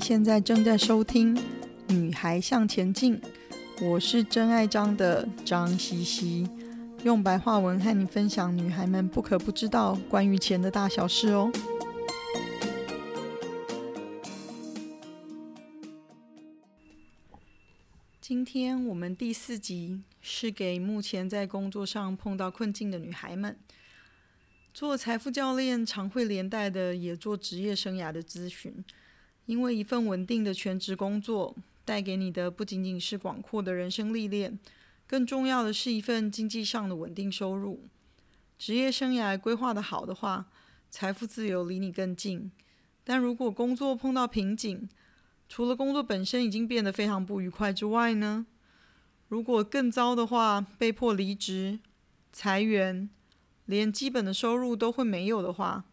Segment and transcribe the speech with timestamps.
[0.00, 1.34] 现在正在收听
[1.88, 3.20] 《女孩向前进》，
[3.84, 6.48] 我是真爱张的张西西，
[7.02, 11.50] 用白话文和你分享女孩们不可不知道关于钱的大小事哦。
[18.20, 23.56] 今天我们第四集是给目前在工作上碰到困境的女孩们。
[24.72, 28.84] 做财富教练常会连带的也做职业生涯的咨询，
[29.48, 34.58] 因为一份稳定的全职工作带给你的不仅仅是广阔的人生历练，
[35.06, 37.88] 更重要的是一份经济上的稳定收入。
[38.58, 40.48] 职业生涯规划的好的话，
[40.90, 42.52] 财富自由离你更近。
[43.02, 44.86] 但如果工作碰到瓶颈，
[45.48, 48.44] 除了工作本身已经变得非常不愉快之外呢？
[49.28, 51.80] 如果更糟的话，被迫离职、
[52.30, 53.08] 裁员。
[53.64, 55.84] 连基本的收入都会没有的话，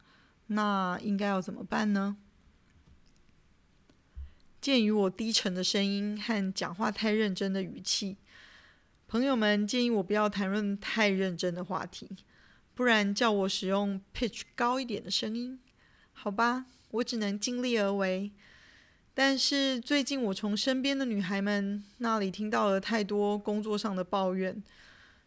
[0.47, 2.17] 那应该要怎么办呢？
[4.65, 8.17] 鉴于我低沉的声音和讲话太认真的语气，
[9.07, 12.09] 朋友们建议我不要谈论太认真的话题，
[12.73, 15.59] 不然叫我使用 pitch 高一点的声音，
[16.13, 18.31] 好吧，我只能尽力而为。
[19.13, 24.63] 但是最近我从身边的女孩们那里听到了太多工作上的抱怨。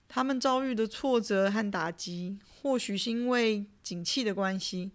[0.09, 4.91] 她们遭遇的挫折和打击，或许是因为景气的关系，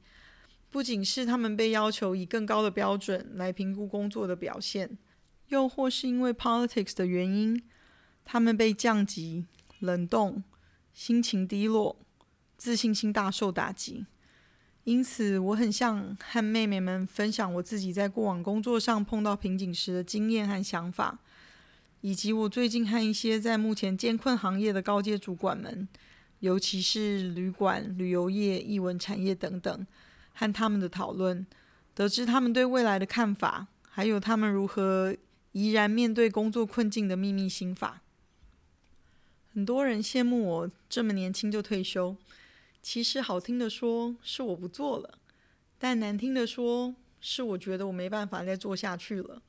[0.73, 4.97] 不仅是他们被要求以更高的标准来评估工作的表现，
[5.49, 7.61] 又或是因为 politics 的原因，
[8.25, 9.45] 他们被降级、
[9.77, 10.43] 冷冻，
[10.91, 11.95] 心情低落，
[12.57, 14.07] 自信心大受打击。
[14.85, 21.19] 因此，我很想和妹妹们分享我自己在过往工作上碰到瓶颈时的经验和想法。
[22.01, 25.87] 以及我最近和一些在目前艰困行业的高阶主管们，
[26.39, 29.87] 尤其是旅馆、旅游业、艺文产业等等，
[30.33, 31.47] 和他们的讨论，
[31.93, 35.15] 得知他们对未来的看法，还有他们如何
[35.53, 38.01] 怡然面对工作困境的秘密心法。
[39.53, 42.17] 很多人羡慕我这么年轻就退休，
[42.81, 45.19] 其实好听的说是我不做了，
[45.77, 49.41] 但难听的说是我觉得我没办法再做下去了。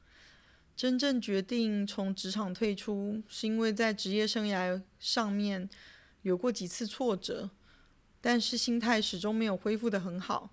[0.77, 5.71] 真正决定从职场退出，是因为在职业生涯上面
[6.23, 7.49] 有过几次挫折，
[8.21, 10.51] 但是心态始终没有恢复得很好，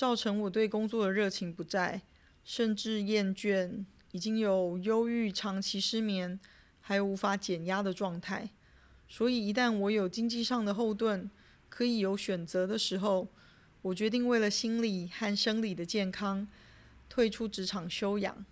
[0.00, 2.00] 造成我对工作的热情不在，
[2.42, 6.40] 甚至厌倦，已经有忧郁、长期失眠，
[6.80, 8.48] 还无法减压的状态。
[9.06, 11.30] 所以一旦我有经济上的后盾，
[11.68, 13.28] 可以有选择的时候，
[13.82, 16.48] 我决定为了心理和生理的健康，
[17.10, 18.46] 退出职场休养。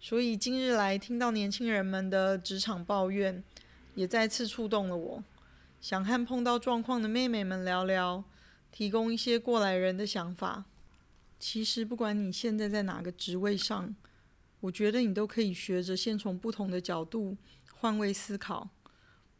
[0.00, 3.44] 所以今日来听到年轻人们的职场抱怨，
[3.94, 5.22] 也再次触动了我，
[5.82, 8.24] 想和碰到状况的妹妹们聊聊，
[8.72, 10.64] 提供一些过来人的想法。
[11.38, 13.94] 其实不管你现在在哪个职位上，
[14.60, 17.36] 我觉得你都可以学着先从不同的角度
[17.74, 18.68] 换位思考。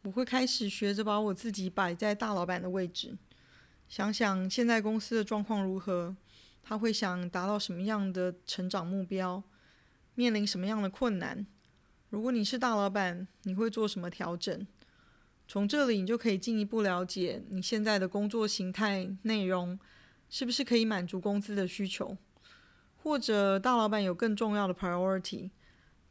[0.03, 3.17] 我会开始学着把我自己摆在大老板的位置，
[3.89, 6.15] 想想现在公司的状况如何，
[6.63, 9.43] 他会想达到什么样的成长目标。
[10.15, 11.45] 面临什么样的困难？
[12.09, 14.65] 如果你是大老板，你会做什么调整？
[15.47, 19.79] 从这里你就可以进一步了解你现在的工作形态、内容
[20.29, 22.17] 是不是可以满足公司的需求，
[22.97, 25.49] 或者大老板有更重要的 priority，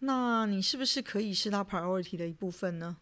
[0.00, 2.96] 那你是不是可以是他 priority 的一部分呢？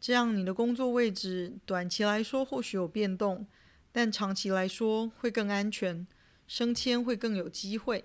[0.00, 3.46] 这样你的工作位置短期来说或许有变动，
[3.92, 6.04] 但长期来说会更安全，
[6.48, 8.04] 升迁会更有机会。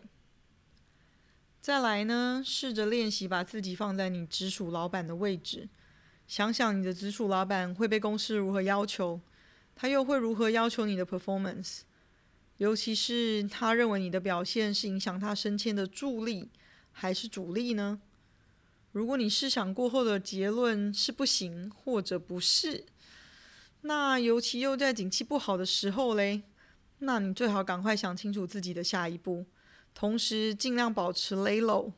[1.59, 5.69] 再来呢，试着练习把自己放在你直属老板的位置，
[6.27, 9.19] 想想你的直属老板会被公司如何要求，
[9.75, 11.79] 他又会如何要求你的 performance，
[12.57, 16.49] 尤其是他认为你的表现是影响他升迁的助力
[16.91, 18.01] 还是主力呢？
[18.91, 22.85] 如果你试想过后的结论是不行或者不是，
[23.81, 26.41] 那尤其又在景气不好的时候嘞，
[26.99, 29.45] 那你最好赶快想清楚自己的下一步。
[29.93, 31.93] 同时，尽量保持 lay low，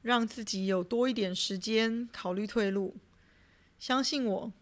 [0.00, 2.96] 让自己有多一点时间考虑退路。
[3.78, 4.52] 相信我，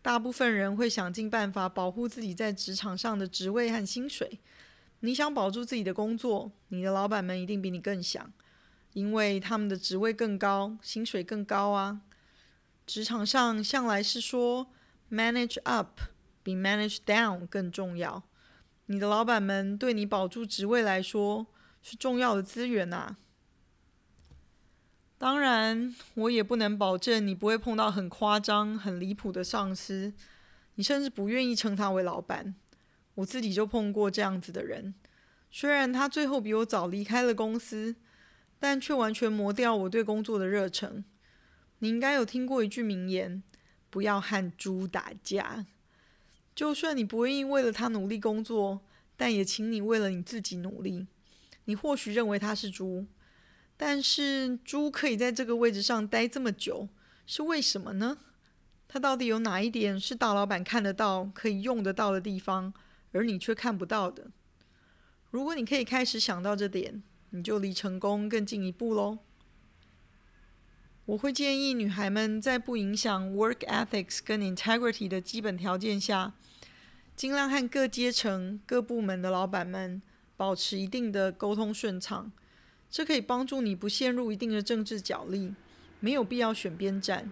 [0.00, 4.38] 大部分人会想尽办法保护自己在职场上的职位和薪水。
[5.00, 8.32] 你想保住自己的工作，你的老板们一定比你更想，
[8.92, 12.02] 因为他们的职位更高，薪水更高啊。
[12.86, 14.66] 职场上向来是说
[15.10, 16.00] manage up
[16.42, 18.22] 比 manage down 更重要。
[18.86, 21.46] 你的老板们对你保住职位来说，
[21.80, 23.16] 是重要的资源呐。
[25.16, 30.12] 当然，我也不能保证你不会碰到很夸张、很离谱的上司，
[30.74, 32.54] 你甚至不愿意称他为老板。
[33.16, 34.94] 我自己就碰过这样子的人，
[35.50, 37.96] 虽然他最后比我早离开了公司，
[38.58, 41.04] 但却完全磨掉我对工作的热忱。
[41.80, 43.42] 你应该有听过一句名言
[43.90, 45.66] ：“不要和猪打架。”
[46.54, 48.80] 就算你不愿意为了他努力工作，
[49.16, 51.06] 但也请你为了你自己努力。
[51.64, 53.06] 你或许认为他是猪，
[53.76, 56.88] 但是猪可以在这个位置上待这么久，
[57.26, 58.18] 是为什么呢？
[58.86, 62.74] 他到底有哪一点是大老板看得到、可以用得到的地方，
[63.12, 64.30] 而你却看不到的？
[65.30, 69.18] 如果你可以开始想到这点，你就离成功更进一步喽。
[71.06, 76.34] 我会建议女孩们在不影响 work ethics 跟 integrity 的基本条件下，
[77.16, 80.00] 尽量和各阶层、各部门的老板们
[80.36, 82.30] 保持一定的沟通顺畅。
[82.88, 85.54] 这可以帮助你不陷入一定的政治角力，
[86.00, 87.30] 没有必要选边站。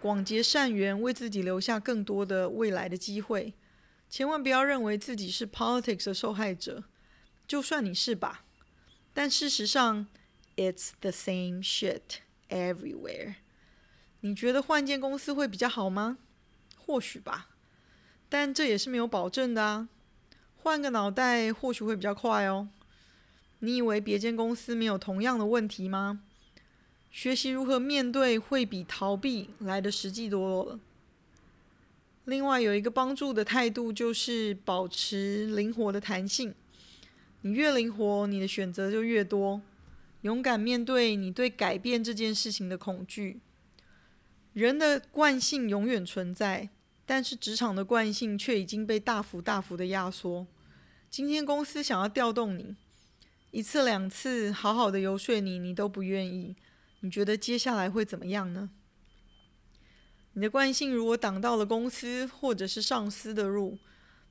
[0.00, 3.52] 广结善缘，为自己留下更多的未来的机会。
[4.08, 6.84] 千万不要认为自己是 politics 的受害者，
[7.46, 8.44] 就算你是吧。
[9.12, 10.06] 但事实上
[10.56, 12.00] ，it's the same shit
[12.48, 13.36] everywhere。
[14.20, 16.18] 你觉得换间公司会比较好吗？
[16.76, 17.48] 或许吧，
[18.28, 19.88] 但这也是没有保证的啊。
[20.56, 22.68] 换个脑袋，或许会比较快哦。
[23.60, 26.22] 你以为别间公司没有同样的问题吗？
[27.10, 30.80] 学习如何面对，会比逃避来得实际多了。
[32.28, 36.54] 另外，有一个帮助的态度，就是保持灵活的弹性。
[37.40, 39.62] 你越灵活，你的选择就越多。
[40.20, 43.40] 勇敢面对你对改变这件事情的恐惧。
[44.52, 46.68] 人的惯性永远存在，
[47.06, 50.46] 但是职场的惯性却已经被大幅大幅的压缩。
[51.08, 52.76] 今天公司想要调动你，
[53.52, 56.54] 一次两次好好的游说你，你都不愿意。
[57.00, 58.68] 你觉得接下来会怎么样呢？
[60.34, 63.78] 你的惯性如果挡到了公司或者是上司的路，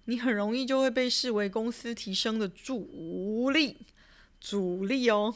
[0.05, 3.77] 你很容易就会被视为公司提升的阻力，
[4.39, 5.35] 阻力哦。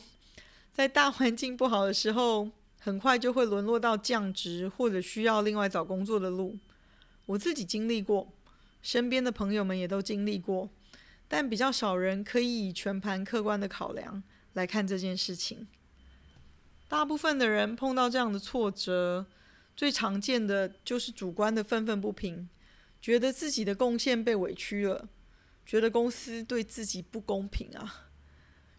[0.71, 2.49] 在大环境不好的时候，
[2.79, 6.57] 很快就会沦落到降职或者需要另外找工作的路。
[7.25, 8.31] 我自己经历过，
[8.81, 10.69] 身边的朋友们也都经历过，
[11.27, 14.23] 但比较少人可以以全盘客观的考量
[14.53, 15.67] 来看这件事情。
[16.87, 19.25] 大部分的人碰到这样的挫折，
[19.75, 22.49] 最常见的就是主观的愤愤不平，
[23.01, 25.09] 觉得自己的贡献被委屈了，
[25.65, 28.11] 觉得公司对自己不公平啊，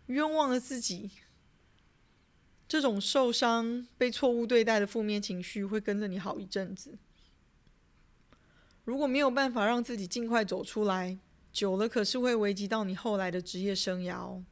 [0.07, 1.11] 冤枉了自己。
[2.69, 6.97] 这种受伤、被错误对待的负面情绪会跟着你好一阵子。
[8.85, 11.19] 如果没有办法让自己尽快走出来，
[11.53, 14.45] 久了可是会危及到你后来的职业生涯哦。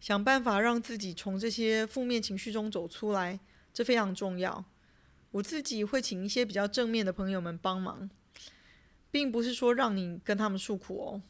[0.00, 3.38] 想办法让自己从这些负面情绪中走出来，
[3.72, 4.64] 这非常重要。
[5.36, 8.08] 我自己会请一些比较正面的朋友们帮忙，
[9.10, 11.22] 并不是说让你跟他们诉苦哦。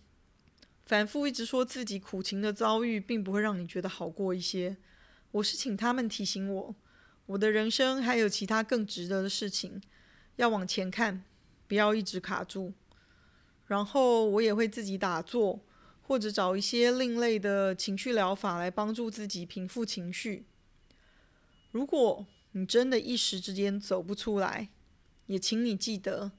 [0.85, 4.76] 反复一直说自己苦情的遭遇，并不会让你觉得好过一些。
[5.32, 6.75] 我是请他们提醒我，
[7.26, 9.82] 我的人生还有其他更值得的事情，
[10.37, 11.25] 要往前看，
[11.67, 12.73] 不要一直卡住。
[13.67, 15.61] 然后我也会自己打坐。
[16.09, 20.47] 或者找一些另类的情绪疗法来帮助自己平复情绪。
[21.73, 22.25] 如果
[22.58, 24.70] 你真的一时之间走不出来，
[25.26, 26.32] 也请你记得，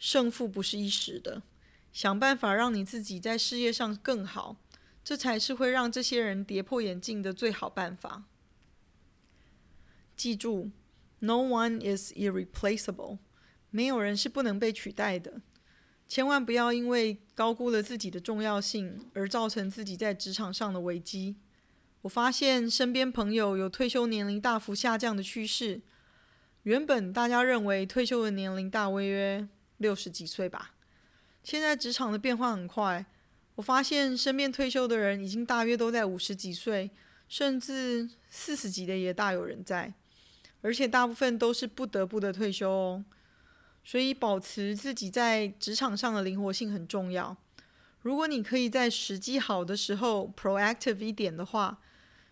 [0.00, 1.44] 胜负不是一时的，
[1.92, 4.56] 想办法让你自己在事业上更好，
[5.04, 8.24] 这才是会让这些人跌破眼镜的最好办法。
[10.16, 10.72] 记住
[11.20, 13.18] ，No one is irreplaceable，
[13.70, 15.40] 没有人是不能被取代的。
[16.08, 21.36] 千万不要因为高估了自己的重要性而造成自己在职场上的危机。
[22.02, 25.80] 我发现身边朋友有退休年龄大幅下降的趋势。
[26.62, 29.46] 原本大家认为退休的年龄大约
[29.78, 30.72] 六十几岁吧，
[31.42, 33.04] 现在职场的变化很快。
[33.56, 36.90] 我发现身边退休的人已经大约都在五十几岁，
[37.28, 39.92] 甚至四十几的也大有人在，
[40.62, 43.04] 而且大部分都是不得不的退休哦。
[43.84, 47.36] 所以，保持自己在职场上的灵活性很重要。
[48.00, 51.78] 如果你可以在时机好的时候 proactive 一点的话，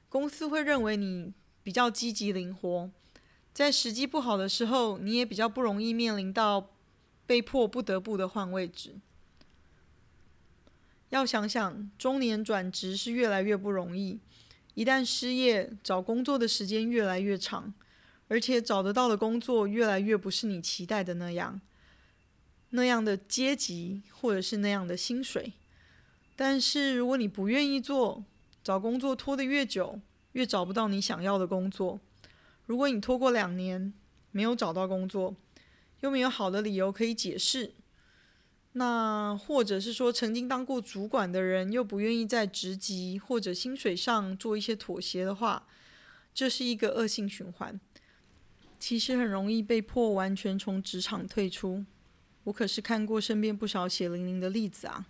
[0.08, 2.90] 公司会认为你比较积极灵活；
[3.52, 6.70] 在时机不好的时候，你也比较不容易面临到
[7.26, 8.96] 被迫不得不的换位置。
[11.10, 14.20] 要想想，中年转职是越来越不容易，
[14.74, 17.74] 一旦失业，找工作的时间越来越长。
[18.30, 21.58] 而且找得到的工作越来越不是你期待的那样，
[22.68, 25.54] 那样的阶级或者是那样的薪水。
[26.36, 28.22] 但是如果你不愿意做，
[28.68, 29.98] 找工作拖得越久，
[30.32, 31.98] 越找不到你想要的工作。
[32.66, 33.94] 如果你拖过两年
[34.30, 35.34] 没有找到工作，
[36.00, 37.72] 又没有好的理由可以解释，
[38.72, 45.66] 那或者是说曾经当过主管的人又不愿意在职级或者薪水上做一些妥协的话。
[46.34, 47.80] 这是一个恶性循环，
[48.78, 51.86] 其实很容易被迫完全从职场退出。
[52.44, 55.06] 我可是看过身边不少血淋淋的例子啊。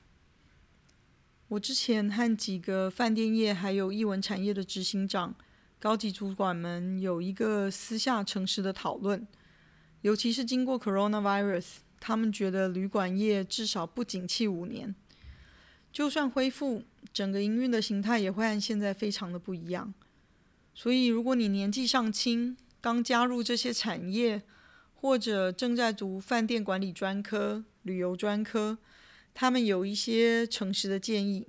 [1.49, 5.35] 我之前和几个饭店业还有艺文产业的执行长、
[5.79, 9.27] 高级主管们有一个私下诚实的讨论，
[10.03, 11.65] 尤其是经过 coronavirus，
[11.99, 14.95] 他们觉得旅馆业至少不景气五年，
[15.91, 19.95] 就算恢复，整个营运的形态也会和现在非常的不一样。
[20.75, 24.43] 所以，如果你年纪尚轻，刚加入这些产业，
[24.95, 28.77] 或者正在读饭店管理专科、旅游专科，
[29.41, 31.47] 他们有一些诚实的建议。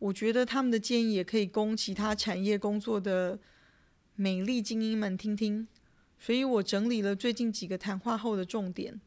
[0.00, 3.38] 我觉得他们的建议也可以供其他产业工作的
[4.16, 5.68] 美丽精英们听听。
[6.18, 9.00] 所以我整理了最近几个谈话后的重点。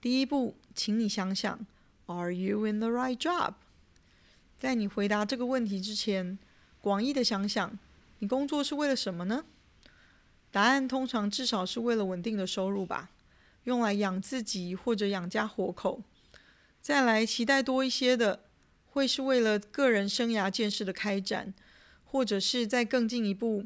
[0.00, 1.64] 第一步，请你想想
[2.06, 3.54] ：Are you in the right job？
[4.58, 6.36] 在你回答这个问题之前，
[6.80, 7.78] 广义的想想，
[8.18, 9.44] 你工作是为了什么呢？
[10.50, 13.10] 答案通常至少是为了稳定的收入吧，
[13.62, 16.02] 用来养自己或者养家活口。
[16.84, 18.44] 再来期待多一些的，
[18.84, 21.54] 会是为了个人生涯见识的开展，
[22.04, 23.64] 或者是再更进一步，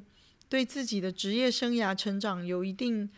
[0.48, 3.10] 对自己的职业生涯成长有一定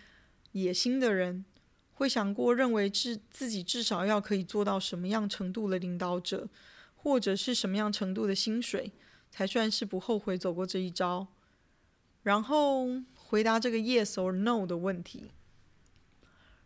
[0.53, 1.45] 野心的人，
[1.93, 6.49] 会想过认为自自己至少要可以做到什么样程度的领导者，
[6.97, 8.93] 或者是什么样程度的薪水，
[9.31, 11.27] 才算是不后悔走过这一招。
[12.23, 13.03] 然后。
[13.31, 15.31] 回答这个 yes or no 的问题。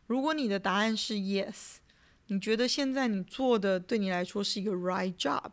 [0.07, 1.75] 如果你的答案是 yes，
[2.28, 5.50] 你觉得现在你做的对你来说是一个 right job，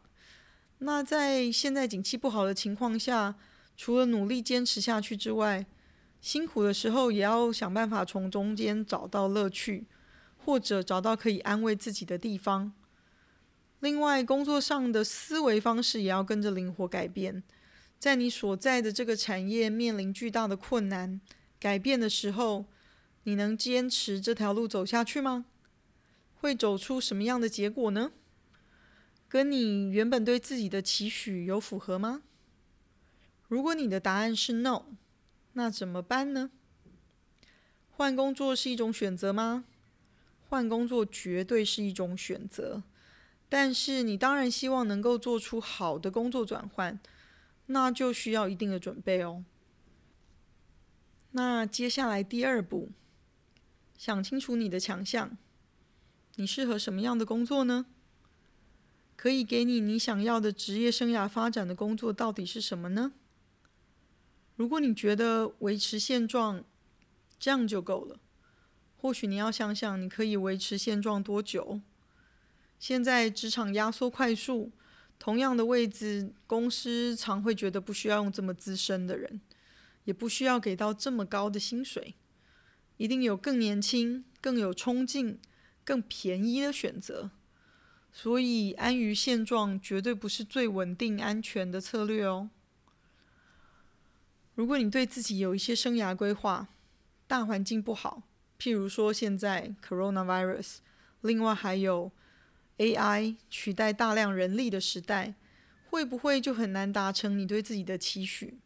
[0.79, 3.35] 那在现在景气不好的情况下，
[3.75, 5.65] 除了努力坚持下去之外，
[6.21, 9.85] 辛苦的时候也要想办法从中间找到乐趣，
[10.37, 12.71] 或者找到可以安慰自己的地方。
[13.79, 17.43] 另外，工作上的思维方式也要跟着灵活改变。
[17.99, 21.19] 在你所在的这个产业面临巨大的困难、
[21.59, 22.65] 改变的时候，
[23.23, 25.45] 你能坚持这条路走下去吗？
[26.41, 28.11] 会走出什么样的结果呢？
[29.29, 32.23] 跟你原本对自己的期许有符合吗？
[33.47, 34.85] 如果你的答案是 no，
[35.53, 36.49] 那怎么办呢？
[37.91, 39.65] 换工作是一种选择吗？
[40.49, 42.81] 换工作绝对是一种选择，
[43.47, 46.99] 但是你当然希望能够做出好的工作转换。
[47.67, 49.45] 那就需要一定的准备哦。
[51.31, 52.89] 那接下来第二步，
[53.95, 55.37] 想清楚你的强项，
[56.35, 57.85] 你适合什么样的工作呢？
[59.15, 63.13] 可以给你你想要的职业生涯发展的工作到底是什么呢？
[64.55, 66.63] 如果你觉得维持现状
[67.39, 68.19] 这样就够了，
[68.97, 71.81] 或许你要想想你可以维持现状多久。
[72.79, 74.71] 现在职场压缩快速。
[75.19, 79.39] 同样的位置，公司常会觉得不需要用这么资深的人，
[80.05, 82.15] 也不需要给到这么高的薪水，
[82.97, 85.37] 一定有更年轻、更有冲劲、
[85.83, 87.31] 更便宜的选择。
[88.11, 92.49] 所以，安于现状绝对不是最稳定、安全的策略哦。
[94.55, 96.67] 如果你对自己有一些生涯规划，
[97.27, 98.23] 大环境不好，
[98.59, 100.77] 譬如说现在 coronavirus，
[101.21, 102.11] 另外还有。
[102.77, 105.35] AI 取代大量人力的时代，
[105.91, 108.57] 会不会就很难达成你对自己的期许？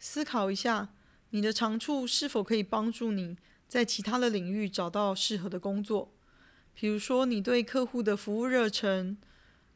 [0.00, 0.88] 思考一下，
[1.30, 3.36] 你的长处是否可以帮助你
[3.68, 6.12] 在其他的领域找到适合的工作？
[6.74, 9.16] 比如说，你对客户的服务热忱、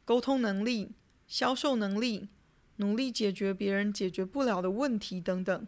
[0.05, 0.91] 沟通能力、
[1.27, 2.29] 销售能力、
[2.77, 5.67] 努力解决别人解决不了的问题等等，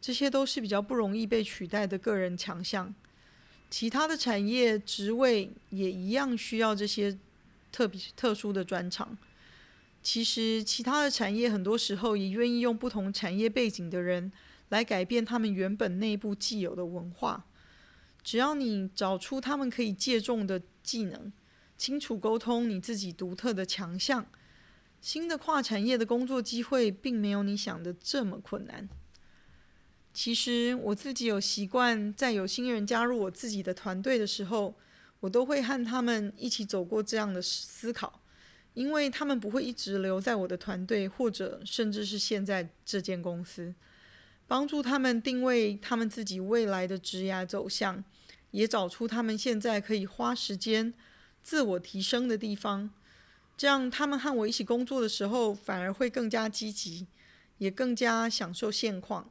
[0.00, 2.94] 这些都是比较不容易被取代的个人强项。
[3.68, 7.18] 其他的产业职位也一样需要这些
[7.70, 9.18] 特别特殊的专长。
[10.02, 14.32] 其实，其他的产业很多时候也愿意用不同产业背景的人
[14.70, 17.44] 来改变他们原本内部既有的文化。
[18.22, 21.32] 只要你找出他们可以借重的技能，
[21.76, 24.26] 清楚沟通你自己独特的强项，
[25.00, 28.88] 新的跨产业的工作机会并没有你想的这么困难。
[30.12, 34.74] 其实我自己有习惯，在有新人加入我自己的团队的时候，
[35.20, 38.20] 我都会和他们一起走过这样的思考，
[38.74, 43.72] 因为他们不会一直留在我的团队，或者甚至是现在这间公司，
[44.48, 48.02] 帮助他们定位他们自己未来的职业走向，
[48.50, 50.92] 也找出他们现在可以花时间
[51.42, 52.90] 自我提升的地方，
[53.58, 57.06] 这样他们和我一起工作的时候，反而会更加积极，
[57.58, 59.30] 也更加享受现况。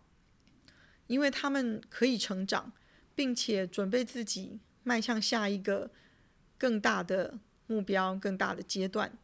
[1.07, 2.71] 因为他们可以成长，
[3.15, 5.89] 并且准备自己迈向下一个
[6.59, 9.17] 更大的目标、更大的阶段。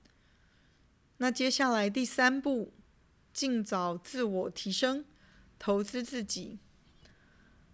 [1.17, 2.73] 那接下来第三步，
[3.31, 5.05] 尽早自我提升，
[5.63, 6.59] 投资自己。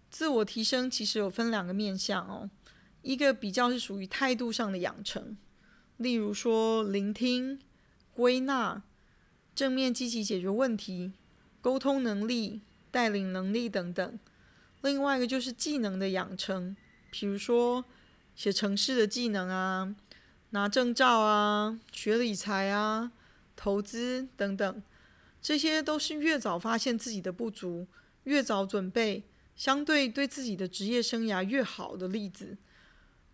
[0.08, 2.48] 自我提升其实有分两个面向哦，
[3.02, 5.36] 一个比较是属于态度上的养成，
[5.96, 7.58] 例如说聆听、
[8.14, 8.84] 归纳、
[9.56, 11.14] 正面积极解决问题、
[11.60, 12.60] 沟通能力、
[12.92, 14.18] 带领能力等等。
[14.82, 16.76] 另外一个就是技能的养成，
[17.10, 17.84] 比如说
[18.36, 19.96] 写程式的技能啊，
[20.50, 23.10] 拿证照啊，学理财啊，
[23.56, 24.82] 投资等等，
[25.42, 27.86] 这些都是越早发现自己的不足，
[28.24, 29.24] 越早准备，
[29.56, 32.56] 相对对自己的职业生涯越好的例子。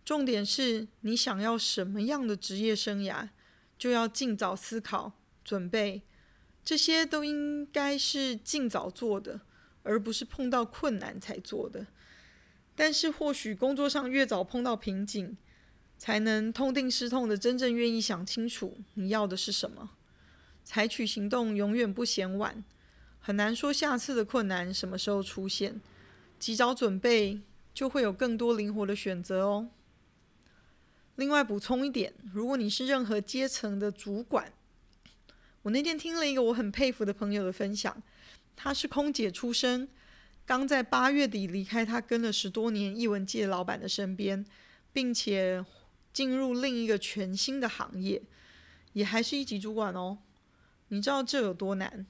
[0.05, 3.29] 重点是你想要什么样的职业生涯，
[3.77, 6.01] 就要尽早思考、准备，
[6.63, 9.41] 这些都应该是尽早做的。
[9.83, 11.87] 而不是碰到困难才做的，
[12.75, 15.37] 但是或许工作上越早碰到瓶颈，
[15.97, 19.91] 才能痛定思痛的真正愿意想清楚你要的是什么，
[20.67, 22.61] 采取行动永远不嫌晚。
[23.21, 25.79] 很难说下次的困难什么时候出现，
[26.37, 27.39] 及早准备
[27.73, 29.69] 就会有更多灵活的选择哦。
[31.15, 34.51] 另外补充一点，如果你是任何阶层的主管，
[35.61, 38.03] 我那天听了一个我很佩服的朋友的分享。
[38.57, 39.87] 他是空姐出身，
[40.45, 44.45] 刚在八月底离开他跟了十多年艺文界老板的身边，
[44.91, 45.65] 并且
[46.11, 48.21] 进入另一个全新的行业，
[48.91, 50.17] 也还是一级主管哦。
[50.89, 52.05] 你知道这有多难？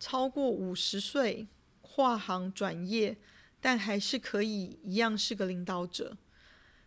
[0.00, 1.46] 超过五十岁
[1.80, 3.16] 跨行转业，
[3.60, 6.16] 但还是可以一样是个领导者。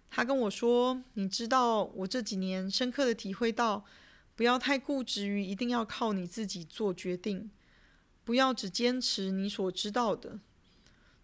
[0.10, 3.86] 他跟我说：“你知道，我这几年深刻的体会到，
[4.36, 7.50] 不要太固执于一定要靠你自己做决定。”
[8.24, 10.38] 不要只坚持你所知道的。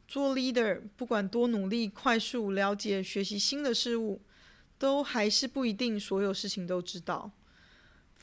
[0.08, 4.22] 做 leader，不管多努力、快速了解、学习新的事物，
[4.78, 7.32] 都还是不一定所有事情都知道。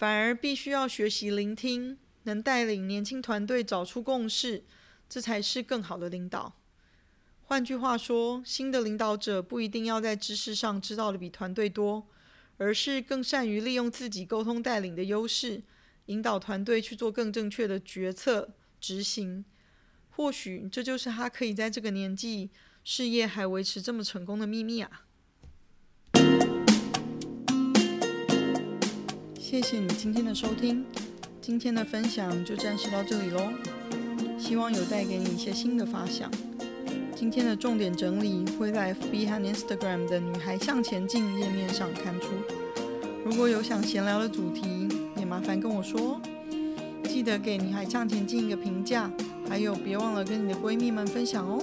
[0.01, 4.65] 反而必须要学习聆听，能带领年轻团队找出共识，
[5.11, 6.57] 这才是更好的领导。
[7.43, 12.09] 换句话说，新的领导者不一定要在知识上知道的比团队多，
[12.57, 15.63] 而是更善于利用自己沟通带领的优势，
[16.07, 18.55] 引导团队去做更正确的决策。
[18.81, 19.45] 执行，
[20.09, 22.49] 或许这就是他可以在这个年纪
[22.83, 25.05] 事业还维持这么成功的秘密啊！
[29.51, 30.85] 谢谢你今天的收听，
[31.41, 33.49] 今天的分享就暂时到这里喽。
[34.39, 36.31] 希望有带给你一些新的发想。
[37.17, 42.29] 今天的重点整理会在 FB 和 Instagram 的“女孩向前进”页面上刊出。
[43.25, 44.87] 如果有想闲聊的主题，
[45.17, 46.21] 也麻烦跟我说。
[47.09, 49.11] 记得给女孩向前进一个评价，
[49.49, 51.61] 还有别忘了跟你的闺蜜们分享哦。